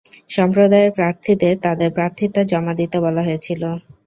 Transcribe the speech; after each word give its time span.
সম্প্রদায়ের 0.31 0.91
প্রার্থীদের 0.97 1.55
তাদের 1.65 1.89
প্রার্থীতা 1.91 2.41
জমা 2.51 2.73
দিতে 2.79 2.97
বলা 3.05 3.21
হয়েছিল। 3.23 3.61